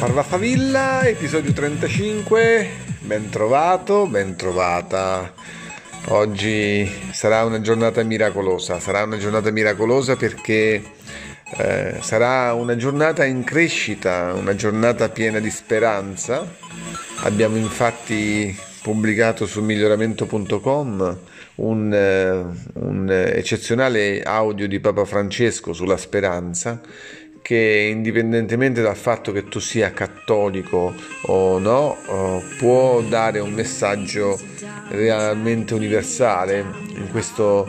Parva 0.00 0.22
Favilla, 0.22 1.02
episodio 1.02 1.52
35, 1.52 2.68
ben 3.00 3.28
trovato, 3.28 4.06
ben 4.06 4.34
trovata. 4.34 5.30
Oggi 6.06 6.90
sarà 7.12 7.44
una 7.44 7.60
giornata 7.60 8.02
miracolosa, 8.02 8.80
sarà 8.80 9.02
una 9.02 9.18
giornata 9.18 9.50
miracolosa 9.50 10.16
perché 10.16 10.82
eh, 11.58 11.98
sarà 12.00 12.54
una 12.54 12.76
giornata 12.76 13.26
in 13.26 13.44
crescita, 13.44 14.32
una 14.32 14.54
giornata 14.54 15.10
piena 15.10 15.38
di 15.38 15.50
speranza. 15.50 16.50
Abbiamo 17.24 17.58
infatti 17.58 18.58
pubblicato 18.80 19.44
su 19.44 19.60
miglioramento.com 19.60 21.18
un, 21.56 21.92
eh, 21.92 22.70
un 22.80 23.10
eccezionale 23.10 24.22
audio 24.22 24.66
di 24.66 24.80
Papa 24.80 25.04
Francesco 25.04 25.74
sulla 25.74 25.98
speranza 25.98 26.80
che 27.42 27.88
indipendentemente 27.90 28.82
dal 28.82 28.96
fatto 28.96 29.32
che 29.32 29.44
tu 29.44 29.58
sia 29.58 29.92
cattolico 29.92 30.94
o 31.22 31.58
no, 31.58 31.96
può 32.58 33.00
dare 33.02 33.40
un 33.40 33.52
messaggio 33.52 34.38
realmente 34.90 35.74
universale 35.74 36.64
in 36.94 37.08
questo, 37.10 37.68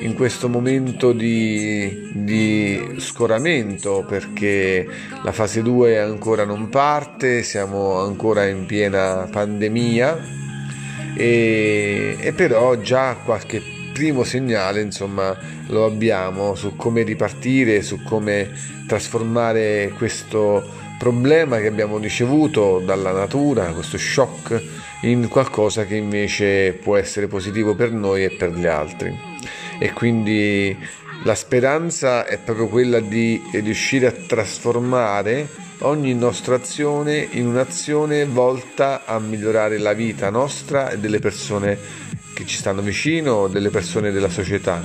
in 0.00 0.14
questo 0.14 0.48
momento 0.48 1.12
di, 1.12 2.10
di, 2.12 2.94
scoramento 2.98 4.04
perché 4.06 4.86
la 5.22 5.32
fase 5.32 5.62
2 5.62 5.98
ancora 5.98 6.44
non 6.44 6.68
parte, 6.68 7.42
siamo 7.42 7.98
ancora 8.00 8.46
in 8.46 8.66
piena 8.66 9.28
pandemia 9.30 10.38
e, 11.16 12.16
e 12.18 12.32
però 12.32 12.76
già 12.76 13.16
qualche 13.24 13.78
primo 13.92 14.24
segnale 14.24 14.80
insomma 14.80 15.36
lo 15.66 15.84
abbiamo 15.84 16.54
su 16.54 16.76
come 16.76 17.02
ripartire, 17.02 17.82
su 17.82 18.02
come 18.02 18.50
trasformare 18.86 19.92
questo 19.96 20.78
problema 20.98 21.58
che 21.58 21.66
abbiamo 21.66 21.98
ricevuto 21.98 22.82
dalla 22.84 23.12
natura, 23.12 23.72
questo 23.72 23.96
shock, 23.96 24.62
in 25.02 25.28
qualcosa 25.28 25.86
che 25.86 25.96
invece 25.96 26.72
può 26.74 26.96
essere 26.96 27.26
positivo 27.26 27.74
per 27.74 27.92
noi 27.92 28.24
e 28.24 28.30
per 28.30 28.52
gli 28.52 28.66
altri. 28.66 29.18
E 29.78 29.92
quindi 29.92 30.76
la 31.24 31.34
speranza 31.34 32.26
è 32.26 32.38
proprio 32.38 32.68
quella 32.68 33.00
di 33.00 33.42
riuscire 33.52 34.06
a 34.06 34.12
trasformare 34.12 35.48
ogni 35.80 36.14
nostra 36.14 36.56
azione 36.56 37.26
in 37.30 37.46
un'azione 37.46 38.26
volta 38.26 39.04
a 39.06 39.18
migliorare 39.18 39.78
la 39.78 39.92
vita 39.92 40.28
nostra 40.28 40.90
e 40.90 40.98
delle 40.98 41.18
persone 41.18 41.78
che 42.40 42.46
ci 42.46 42.56
stanno 42.56 42.80
vicino, 42.80 43.48
delle 43.48 43.68
persone 43.68 44.10
della 44.10 44.30
società. 44.30 44.82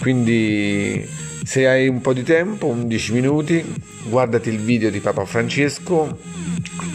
Quindi 0.00 1.06
se 1.42 1.66
hai 1.66 1.88
un 1.88 2.00
po' 2.00 2.12
di 2.12 2.22
tempo, 2.22 2.66
11 2.66 3.12
minuti, 3.12 3.64
guardati 4.04 4.50
il 4.50 4.60
video 4.60 4.90
di 4.90 5.00
Papa 5.00 5.24
Francesco 5.24 6.16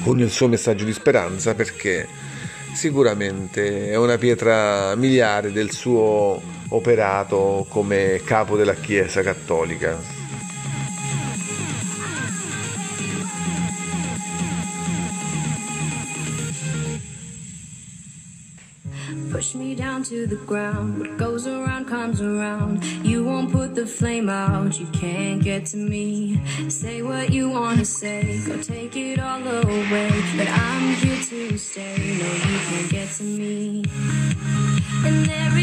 con 0.04 0.20
il 0.20 0.30
suo 0.30 0.48
messaggio 0.48 0.86
di 0.86 0.94
speranza 0.94 1.56
perché 1.56 2.08
sicuramente 2.74 3.90
è 3.90 3.98
una 3.98 4.18
pietra 4.18 4.96
miliare 4.96 5.52
del 5.52 5.72
suo 5.72 6.42
operato 6.70 7.66
come 7.68 8.22
capo 8.24 8.56
della 8.56 8.76
Chiesa 8.76 9.22
cattolica. 9.22 10.19
Push 19.32 19.56
me 19.56 19.76
down 19.76 20.04
to 20.04 20.26
the 20.26 20.38
ground. 20.48 21.00
What 21.00 21.18
goes 21.18 21.46
around 21.46 21.86
comes 21.86 22.22
around. 22.22 22.84
You 23.06 23.24
won't 23.24 23.52
put 23.52 23.76
the 23.76 23.86
flame 23.86 24.30
out. 24.30 24.80
You 24.80 24.88
can't 24.88 25.42
get 25.44 25.66
to 25.68 25.78
me. 25.78 26.42
Say 26.68 27.02
what 27.02 27.32
you 27.32 27.50
wanna 27.50 27.86
say. 27.86 28.42
Go 28.48 28.62
take 28.62 28.96
it 28.96 29.20
all 29.20 29.42
away. 29.42 30.12
But 30.38 30.50
I'm 30.50 30.94
here 30.96 31.22
to 31.30 31.58
stay. 31.58 32.18
No, 32.20 32.28
you 32.50 32.60
can't 32.70 32.90
get 32.92 33.10
to 33.18 33.24
me. 33.24 33.84
And 35.06 35.26
there 35.26 35.59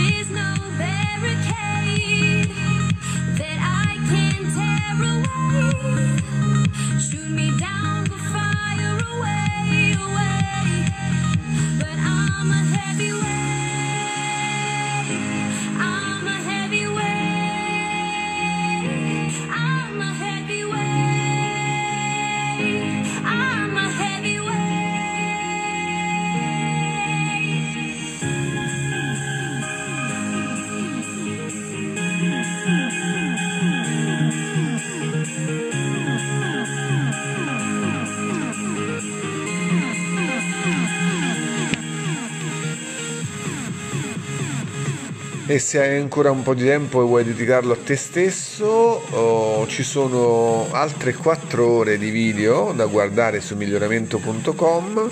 e 45.49 45.61
se 45.61 45.81
hai 45.81 45.97
ancora 45.97 46.33
un 46.33 46.43
po' 46.43 46.55
di 46.55 46.65
tempo 46.65 47.01
e 47.01 47.05
vuoi 47.05 47.23
dedicarlo 47.23 47.75
a 47.75 47.77
te 47.77 47.95
stesso 47.95 48.67
oh, 48.67 49.65
ci 49.69 49.84
sono 49.84 50.67
altre 50.73 51.15
4 51.15 51.65
ore 51.65 51.99
di 51.99 52.11
video 52.11 52.73
da 52.73 52.87
guardare 52.87 53.41
su 53.41 53.55
miglioramento.com 53.55 55.09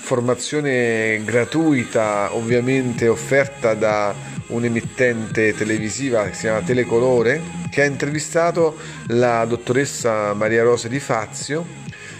formazione 0.00 1.20
gratuita 1.24 2.36
ovviamente 2.36 3.08
offerta 3.08 3.74
da 3.74 4.14
un'emittente 4.48 5.54
televisiva 5.54 6.24
che 6.26 6.34
si 6.34 6.42
chiama 6.42 6.60
Telecolore 6.60 7.42
che 7.68 7.82
ha 7.82 7.86
intervistato 7.86 8.76
la 9.08 9.44
dottoressa 9.44 10.34
Maria 10.34 10.62
Rosa 10.62 10.86
Di 10.86 11.00
Fazio 11.00 11.66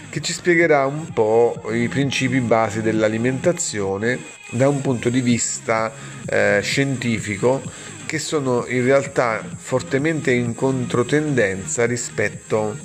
che 0.09 0.19
ci 0.19 0.33
spiegherà 0.33 0.85
un 0.85 1.13
po' 1.13 1.61
i 1.71 1.87
principi 1.87 2.41
base 2.41 2.81
dell'alimentazione 2.81 4.19
da 4.55 4.69
un 4.69 4.81
punto 4.81 5.09
di 5.09 5.21
vista 5.21 5.91
eh, 6.25 6.59
scientifico 6.61 7.61
che 8.05 8.19
sono 8.19 8.65
in 8.67 8.83
realtà 8.83 9.43
fortemente 9.57 10.31
in 10.31 10.55
controtendenza 10.55 11.85
rispetto 11.85 12.77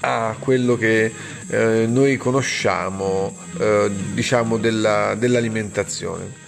a 0.00 0.34
quello 0.38 0.76
che 0.76 1.12
eh, 1.48 1.86
noi 1.88 2.16
conosciamo 2.16 3.36
eh, 3.58 3.90
diciamo 4.12 4.56
della, 4.56 5.14
dell'alimentazione. 5.14 6.40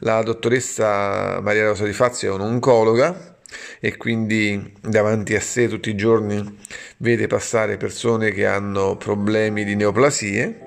La 0.00 0.22
dottoressa 0.22 1.40
Maria 1.40 1.66
Rosa 1.66 1.84
Di 1.84 1.92
Fazio 1.92 2.32
è 2.32 2.34
un'oncologa 2.34 3.36
e 3.78 3.96
quindi 3.96 4.74
davanti 4.80 5.36
a 5.36 5.40
sé 5.40 5.68
tutti 5.68 5.90
i 5.90 5.94
giorni 5.94 6.58
vede 6.98 7.28
passare 7.28 7.76
persone 7.76 8.32
che 8.32 8.46
hanno 8.46 8.96
problemi 8.96 9.64
di 9.64 9.76
neoplasie 9.76 10.66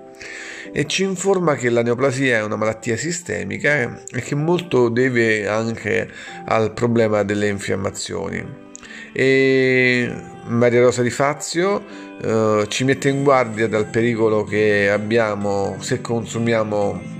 e 0.71 0.85
ci 0.85 1.03
informa 1.03 1.55
che 1.55 1.69
la 1.69 1.81
neoplasia 1.81 2.37
è 2.37 2.43
una 2.43 2.55
malattia 2.55 2.97
sistemica 2.97 4.03
e 4.11 4.21
che 4.21 4.35
molto 4.35 4.89
deve 4.89 5.47
anche 5.47 6.09
al 6.45 6.73
problema 6.73 7.23
delle 7.23 7.47
infiammazioni. 7.47 8.67
E 9.11 10.11
Maria 10.45 10.81
Rosa 10.81 11.01
Di 11.01 11.09
Fazio 11.09 11.83
eh, 12.21 12.65
ci 12.67 12.83
mette 12.83 13.09
in 13.09 13.23
guardia 13.23 13.67
dal 13.67 13.87
pericolo 13.87 14.43
che 14.43 14.89
abbiamo 14.89 15.77
se 15.79 16.01
consumiamo 16.01 17.17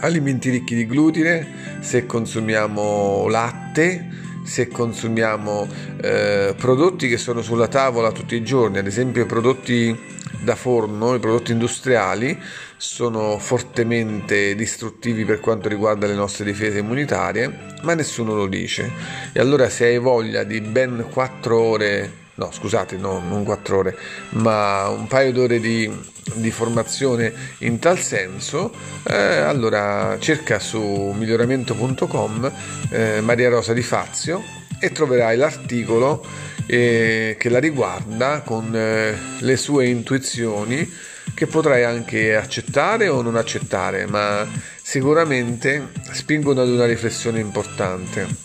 alimenti 0.00 0.50
ricchi 0.50 0.74
di 0.74 0.86
glutine, 0.86 1.78
se 1.80 2.06
consumiamo 2.06 3.28
latte, 3.28 4.08
se 4.44 4.68
consumiamo 4.68 5.66
eh, 6.00 6.54
prodotti 6.56 7.08
che 7.08 7.16
sono 7.16 7.42
sulla 7.42 7.68
tavola 7.68 8.12
tutti 8.12 8.34
i 8.36 8.42
giorni, 8.42 8.78
ad 8.78 8.86
esempio 8.86 9.26
prodotti 9.26 10.14
da 10.46 10.54
forno, 10.54 11.16
i 11.16 11.18
prodotti 11.18 11.50
industriali, 11.50 12.40
sono 12.76 13.36
fortemente 13.38 14.54
distruttivi 14.54 15.24
per 15.24 15.40
quanto 15.40 15.68
riguarda 15.68 16.06
le 16.06 16.14
nostre 16.14 16.44
difese 16.44 16.78
immunitarie, 16.78 17.74
ma 17.82 17.94
nessuno 17.94 18.34
lo 18.34 18.46
dice. 18.46 18.90
E 19.32 19.40
allora 19.40 19.68
se 19.68 19.86
hai 19.86 19.98
voglia 19.98 20.44
di 20.44 20.60
ben 20.60 21.08
4 21.10 21.60
ore, 21.60 22.12
no 22.34 22.50
scusate, 22.52 22.96
no, 22.96 23.18
non 23.18 23.42
4 23.42 23.76
ore, 23.76 23.98
ma 24.30 24.88
un 24.88 25.08
paio 25.08 25.32
d'ore 25.32 25.58
di, 25.58 25.90
di 26.34 26.50
formazione 26.52 27.32
in 27.58 27.80
tal 27.80 27.98
senso, 27.98 28.72
eh, 29.02 29.16
allora 29.16 30.16
cerca 30.20 30.60
su 30.60 30.80
miglioramento.com 30.80 32.52
eh, 32.90 33.20
Maria 33.20 33.48
Rosa 33.48 33.72
di 33.72 33.82
Fazio 33.82 34.64
e 34.80 34.92
troverai 34.92 35.36
l'articolo 35.36 36.24
eh, 36.66 37.36
che 37.38 37.48
la 37.48 37.58
riguarda 37.58 38.42
con 38.42 38.74
eh, 38.74 39.14
le 39.38 39.56
sue 39.56 39.86
intuizioni 39.86 40.90
che 41.34 41.46
potrai 41.46 41.84
anche 41.84 42.34
accettare 42.34 43.08
o 43.08 43.20
non 43.20 43.36
accettare, 43.36 44.06
ma 44.06 44.46
sicuramente 44.80 45.88
spingono 46.12 46.62
ad 46.62 46.68
una 46.68 46.86
riflessione 46.86 47.40
importante. 47.40 48.44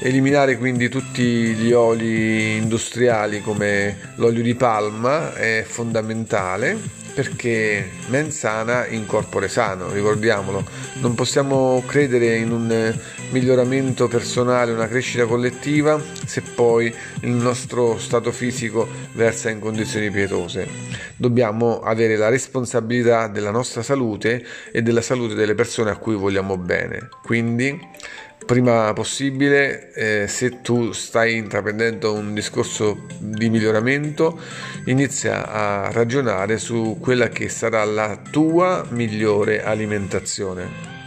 Eliminare 0.00 0.58
quindi 0.58 0.88
tutti 0.88 1.22
gli 1.22 1.72
oli 1.72 2.56
industriali 2.56 3.40
come 3.40 4.12
l'olio 4.16 4.42
di 4.42 4.54
palma 4.54 5.34
è 5.34 5.64
fondamentale 5.66 7.02
perché 7.14 7.90
mens 8.08 8.36
sana 8.38 8.86
in 8.86 9.06
corpore 9.06 9.48
sano, 9.48 9.92
ricordiamolo, 9.92 10.64
non 10.94 11.14
possiamo 11.14 11.82
credere 11.86 12.36
in 12.36 12.50
un 12.50 12.98
miglioramento 13.30 14.08
personale, 14.08 14.72
una 14.72 14.88
crescita 14.88 15.26
collettiva 15.26 16.00
se 16.24 16.42
poi 16.42 16.94
il 17.20 17.30
nostro 17.30 17.98
stato 17.98 18.30
fisico 18.32 18.88
versa 19.12 19.50
in 19.50 19.60
condizioni 19.60 20.10
pietose. 20.10 20.66
Dobbiamo 21.16 21.80
avere 21.80 22.16
la 22.16 22.28
responsabilità 22.28 23.28
della 23.28 23.50
nostra 23.50 23.82
salute 23.82 24.44
e 24.72 24.82
della 24.82 25.02
salute 25.02 25.34
delle 25.34 25.54
persone 25.54 25.90
a 25.90 25.96
cui 25.96 26.14
vogliamo 26.14 26.56
bene. 26.56 27.08
Quindi 27.22 27.78
prima 28.44 28.92
possibile, 28.92 29.92
eh, 29.92 30.28
se 30.28 30.60
tu 30.60 30.92
stai 30.92 31.36
intraprendendo 31.36 32.12
un 32.12 32.34
discorso 32.34 33.06
di 33.18 33.48
miglioramento, 33.48 34.38
inizia 34.86 35.48
a 35.50 35.90
ragionare 35.90 36.58
su 36.58 36.98
quella 37.00 37.28
che 37.28 37.48
sarà 37.48 37.84
la 37.84 38.20
tua 38.30 38.84
migliore 38.90 39.64
alimentazione. 39.64 41.03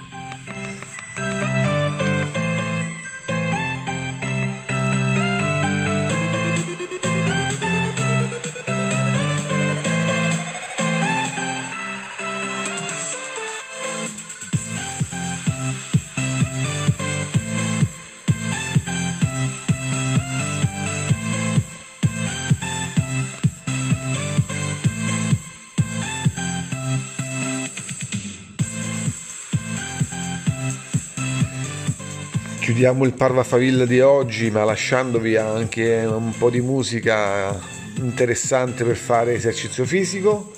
Chiudiamo 32.77 33.06
il 33.06 33.13
Parva 33.13 33.44
Favilla 33.44 33.85
di 33.85 34.01
oggi, 34.01 34.51
ma 34.51 34.63
lasciandovi 34.63 35.35
anche 35.35 36.06
un 36.06 36.31
po' 36.38 36.51
di 36.51 36.62
musica 36.62 37.59
interessante 37.95 38.83
per 38.83 38.95
fare 38.95 39.33
esercizio 39.33 39.83
fisico. 39.83 40.51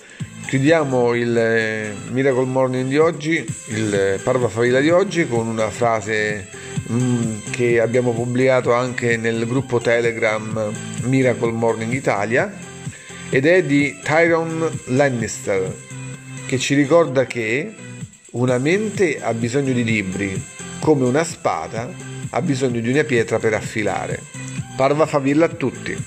Chiudiamo 0.46 1.14
il 1.14 1.38
eh, 1.38 1.94
Miracle 2.10 2.44
Morning 2.44 2.90
di 2.90 2.98
oggi, 2.98 3.36
il 3.68 4.20
Parva 4.22 4.50
Favilla 4.50 4.82
di 4.82 4.90
oggi, 4.90 5.30
con 5.30 5.48
una 5.48 5.70
frase 5.70 6.50
mm, 6.92 7.52
che 7.52 7.80
abbiamo 7.80 8.12
pubblicato 8.12 8.74
anche 8.74 9.16
nel 9.16 9.48
gruppo 9.48 9.80
Telegram 9.80 10.74
Miracle 11.04 11.54
Morning 11.54 11.94
Italia 11.94 12.54
ed 13.30 13.46
è 13.46 13.64
di 13.64 13.98
Tyron 14.04 14.70
Lannister 14.88 15.74
che 16.46 16.60
ci 16.60 16.76
ricorda 16.76 17.26
che 17.26 17.74
una 18.32 18.58
mente 18.58 19.24
ha 19.24 19.34
bisogno 19.34 19.72
di 19.72 19.86
libri, 19.86 20.44
come 20.82 21.06
una 21.06 21.24
spada 21.24 22.09
ha 22.32 22.42
bisogno 22.42 22.80
di 22.80 22.90
una 22.90 23.04
pietra 23.04 23.40
per 23.40 23.54
affilare. 23.54 24.22
Parva 24.76 25.06
favilla 25.06 25.46
a 25.46 25.50
tutti. 25.50 25.98